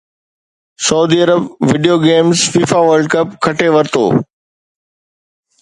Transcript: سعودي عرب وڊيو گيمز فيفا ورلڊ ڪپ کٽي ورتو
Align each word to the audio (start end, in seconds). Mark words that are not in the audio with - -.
سعودي 0.85 1.17
عرب 1.25 1.43
وڊيو 1.69 1.95
گيمز 2.05 2.39
فيفا 2.53 2.79
ورلڊ 2.87 3.07
ڪپ 3.15 3.29
کٽي 3.43 3.69
ورتو 3.77 4.05